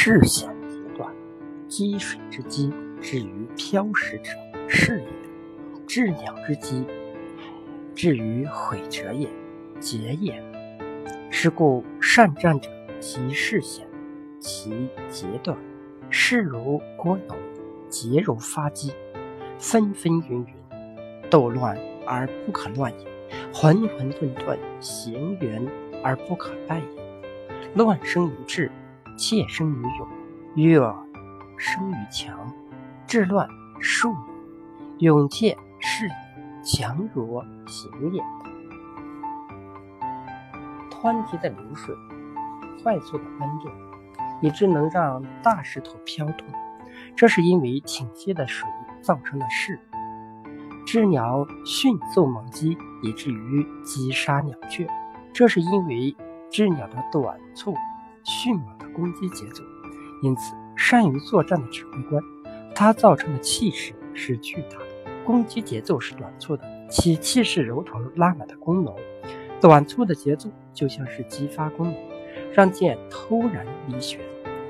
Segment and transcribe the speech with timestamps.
[0.00, 1.12] 世险节短，
[1.66, 4.30] 积水之积，至于漂石者，
[4.68, 5.08] 是也；
[5.88, 6.86] 治鸟之积，
[7.96, 9.28] 至于毁者也，
[9.80, 10.40] 节也。
[11.30, 13.84] 是故善战者，其事险，
[14.38, 14.70] 其
[15.10, 15.58] 节短。
[16.08, 17.34] 势如锅脓，
[17.88, 18.92] 节如发鸡，
[19.58, 20.46] 纷纷云云，
[21.28, 21.76] 斗乱
[22.06, 23.04] 而不可乱也；
[23.52, 25.60] 浑混沌沌，行圆
[26.04, 27.74] 而不可败也。
[27.74, 28.70] 乱生于智，
[29.18, 30.08] 怯生于勇，
[30.72, 30.96] 弱
[31.58, 32.54] 生于强。
[33.04, 33.48] 治乱
[33.80, 34.14] 术
[34.98, 36.14] 也，勇怯是也，
[36.62, 38.22] 强弱行也。
[40.88, 41.94] 湍急的流水，
[42.82, 43.72] 快速的奔动，
[44.40, 46.46] 以致能让大石头飘动。
[47.16, 48.68] 这是因为倾泻的水
[49.02, 49.80] 造成的势。
[50.86, 54.86] 知鸟迅速猛击，以至于击杀鸟雀。
[55.32, 56.16] 这是因为
[56.50, 57.74] 知鸟的短促、
[58.24, 59.62] 迅猛的攻击节奏。
[60.22, 62.22] 因此，善于作战的指挥官，
[62.74, 68.94] 他造成的气势是巨大的，攻击节奏是短促的，其气势如同拉满的弓弩。
[69.60, 71.96] 短促的节奏就像是激发弓弩，
[72.52, 74.20] 让箭突然离弦，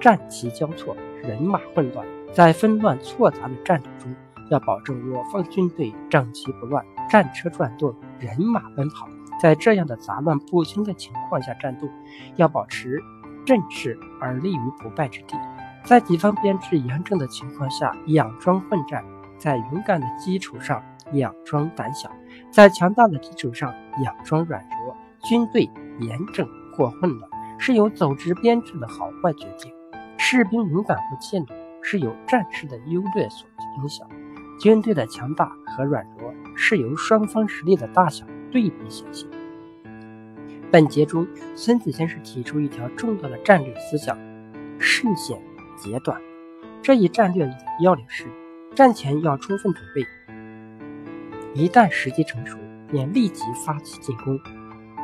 [0.00, 2.06] 战旗交错，人马混乱。
[2.32, 4.14] 在纷乱错杂的战斗中，
[4.50, 9.08] 要保证我方军队整齐不乱，战车转动，人马奔跑。
[9.40, 11.88] 在这样的杂乱不清的情况下战斗，
[12.36, 13.02] 要保持
[13.44, 15.36] 阵势而立于不败之地。
[15.84, 19.02] 在敌方编制严整的情况下，佯装混战；
[19.38, 22.10] 在勇敢的基础上，佯装胆小。
[22.50, 29.72] 在强大的基础上佯装软弱，军队严整或混乱是由组织编制的好坏决定；
[30.18, 31.46] 士兵勇敢或怯懦
[31.82, 34.06] 是由战士的优劣所影响。
[34.60, 39.26] 军队的强大和软弱是由双方实力的大小对比显现。
[40.72, 41.26] 本节中，
[41.56, 44.16] 孙子先是提出一条重要的战略思想：
[44.78, 45.36] 事先
[45.76, 46.20] 节短。
[46.80, 47.50] 这一战略
[47.82, 48.26] 要领是：
[48.76, 50.06] 战前要充分准备。
[51.54, 52.56] 一旦时机成熟，
[52.88, 54.38] 便立即发起进攻，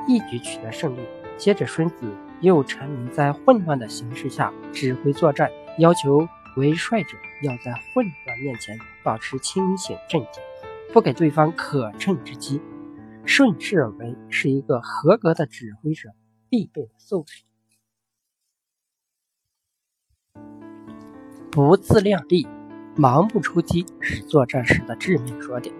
[0.06, 1.00] 一举取得胜利。
[1.36, 10.42] 接着，孙子又阐明在混乱的形势下指挥作战，要求为帅者要在混乱面前保持清醒镇定，
[10.92, 12.62] 不给对方可乘之机。
[13.26, 16.10] 顺势而为是一个合格的指挥者
[16.48, 17.42] 必备的素质。
[21.50, 22.46] 不自量力、
[22.96, 25.74] 盲目出击是作战时的致命弱点。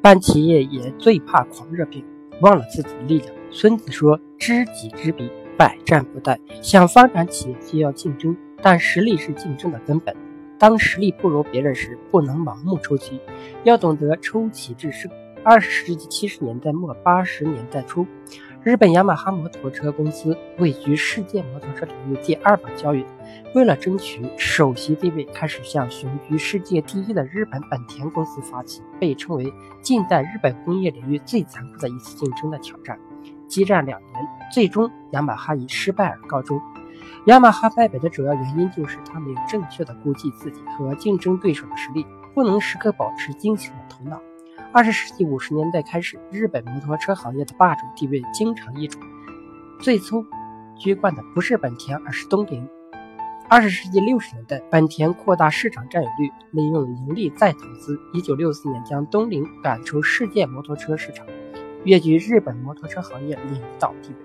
[0.00, 2.04] 办企业也最怕狂热病，
[2.40, 3.34] 忘了自己的力量。
[3.50, 10.16] 孙子说：“知己知彼，百战不殆。”想发展企业，就要竞争，但实力是竞争的根本。
[10.58, 13.20] 当实力不如别人时，不能盲目出击，
[13.64, 15.10] 要懂得出奇制胜。
[15.50, 18.06] 二十世纪七十年代末八十年代初。
[18.62, 23.02] 日本雅马哈摩托车公司位居世界摩托车领域第二把交椅，
[23.54, 29.50] 为了争取首席地位，开始向雄居世界第一的日本本田公司发起被称为
[29.80, 32.98] 近代日本工业领域最残酷的一次竞争的挑战。
[33.48, 34.12] 激战两年，
[34.52, 36.60] 最终雅马哈以失败而告终。
[37.24, 42.04] 雅马哈败北的主要原因就是他没有正确的估计自己和竞争对手的实力，
[42.34, 44.20] 不能时刻保持清醒的头脑。
[44.70, 48.98] 二十世纪五十年代开始，日本摩托车行业的霸主地位经常易主，
[49.80, 50.24] 最初
[50.76, 52.68] 居冠的不是本田，而是东菱。
[53.48, 57.98] 二十世纪六十年代，本田扩大市场占有率，利用盈利再投资。
[58.12, 61.26] 一九六四年，将东菱赶出世界摩托车市场，
[61.84, 64.16] 跃居日本摩托车行业领导地位。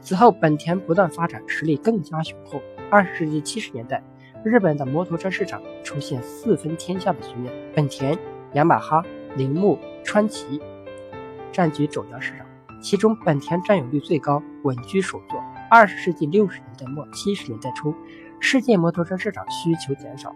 [0.00, 2.62] 此后，本田不断发展，实力更加雄厚。
[2.90, 4.02] 二十世纪七十年代，
[4.42, 8.18] 日本的摩托车市场出现四分天下的局面，本田、
[8.54, 9.04] 雅马哈。
[9.34, 10.60] 铃木、川崎
[11.50, 12.46] 占据主要市场，
[12.82, 15.42] 其中本田占有率最高，稳居首座。
[15.70, 17.94] 二十世纪六十年代末、七十年代初，
[18.40, 20.34] 世界摩托车市场需求减少，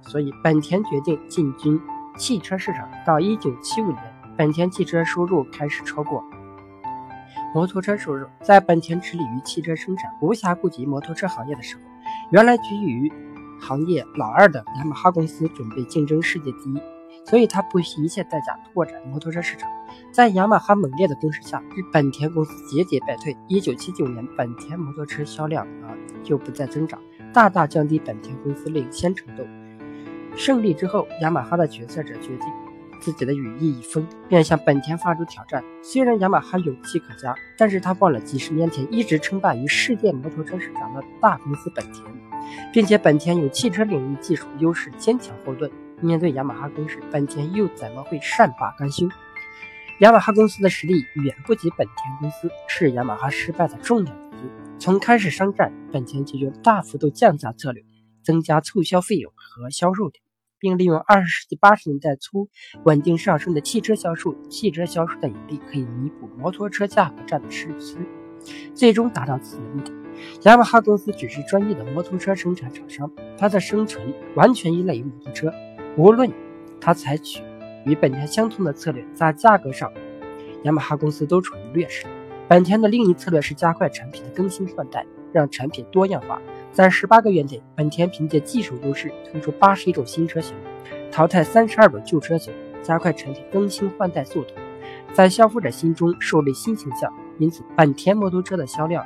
[0.00, 1.80] 所以本田决定进军
[2.16, 2.88] 汽车市场。
[3.06, 4.02] 到一九七五年，
[4.36, 6.24] 本田汽车收入开始超过
[7.54, 8.26] 摩托车收入。
[8.42, 11.82] 在本田致力于汽车生产，无暇顾及摩托车行业的时候，
[12.32, 13.12] 原来居于
[13.60, 16.93] 行业老二的雅马哈公司准备竞争世界第一。
[17.24, 19.70] 所以，他不惜一切代价拓展摩托车市场。
[20.12, 23.36] 在雅马哈猛烈的攻势下，日本田公司节节败退。
[23.48, 27.00] 一九七九年，本田摩托车销量啊就不再增长，
[27.32, 29.44] 大大降低本田公司领先程度。
[30.36, 32.46] 胜利之后，雅马哈的决策者决定
[33.00, 35.64] 自己的羽翼已丰，便向本田发出挑战。
[35.82, 42.04] 虽然雅马哈勇气可嘉，但是他忘了几十年前一直称霸于世界摩托车市场的大公司本田，
[42.72, 45.70] 并且本田有汽车领域技术优势，坚强后盾。
[46.00, 49.08] 面对雅马哈攻势，本田又怎么会善罢甘休？
[50.00, 54.50] 雅马哈公司的实力远不及本田公司，是雅马哈失败的重要原因。
[54.78, 57.84] 从开始商战，本田就用大幅度降价策略
[58.22, 60.20] 增加促销费用和销售点，
[60.58, 62.50] 并利用二十世纪八十年代初
[62.84, 67.96] 稳定上升的汽车销售，汽车销售的盈利可以弥补摩托车价格战的失失，
[68.74, 69.92] 最终达到此目的。
[70.42, 75.52] 雅马哈公司只是专业的摩托车生产厂商，它的生存完全依赖于摩托车。
[75.96, 76.30] 无论
[76.80, 77.42] 它采取
[77.84, 79.92] 与本田相同的策略，在价格上，
[80.64, 82.04] 雅马哈公司都处于劣势。
[82.48, 86.40] 本田的另一策略是加快产品的更新换代，让产品多样化。
[86.72, 90.56] 在十八个月内，本田凭借技术优势推出八十一种新车型，
[91.12, 92.52] 淘汰三十二种旧车型，
[92.82, 94.54] 加快产品更新换代速度，
[95.12, 97.12] 在消费者心中树立新形象。
[97.38, 99.04] 因此，本田摩托车的销量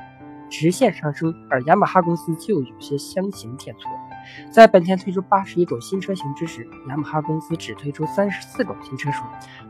[0.48, 4.07] 直线上升，而雅马哈公司就有些相形见绌。
[4.50, 9.22] 在本田推出八十一种新车型之时，雅马哈公司只推出三十四种新车型，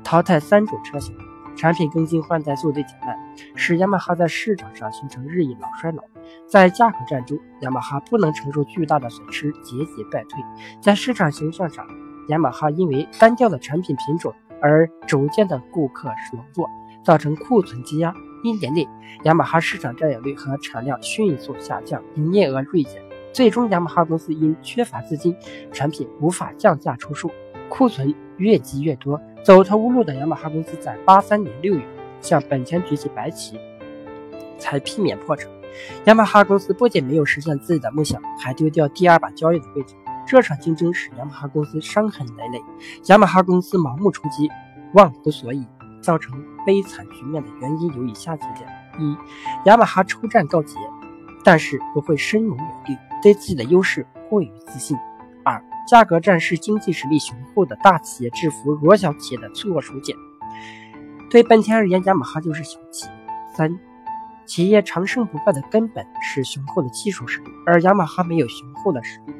[0.05, 1.17] 淘汰三种车型。
[1.57, 3.19] 产品更新换代速度减慢，
[3.57, 6.05] 使雅马哈在市场上形成日益老衰老。
[6.47, 10.41] 在价格战中，雅马哈不能承受巨大的损失，节节败退。
[10.81, 11.85] 在市场形象上，
[12.29, 14.33] 雅马哈因为单调的产品品种
[14.63, 16.71] 而逐渐的顾客冷落，
[17.03, 18.15] 造成库存积压。
[18.45, 18.89] 一年内，
[19.25, 23.03] 雅马哈市场占有率和产量迅速下降，营业额锐减。
[23.39, 25.33] 最终，雅马哈公司因缺乏资金，
[25.71, 27.31] 产品无法降价出售，
[27.69, 29.21] 库存越积越多。
[29.45, 31.81] 走投无路的雅马哈公司在八三年六月
[32.21, 33.57] 向本田举起白旗，
[34.59, 35.49] 才避免破产。
[36.07, 39.95] 雅马哈公司不仅没有实现自己的梦想，还丢掉第二把交椅的位置。
[40.27, 42.61] 这场竞争使雅马哈公司伤痕累累。
[43.07, 44.51] 雅马哈公司盲目出击，
[44.95, 45.65] 忘乎所以，
[46.03, 48.69] 造成悲惨局面的原因有以下几点：
[48.99, 49.17] 一、
[49.67, 50.75] 雅马哈初战告捷，
[51.45, 54.97] 但是不会深谋远虑，对自己的优势过于自信；
[55.45, 60.15] 二、价格战是经济实力雄厚的大企业制服弱小企业的脆弱手锏。
[61.31, 63.09] 对本田而言，雅马哈就是小企。
[63.55, 63.79] 三、
[64.47, 69.35] 企业长盛不败的根本是雄厚的技术实力，而雅马哈没有雄厚的实力。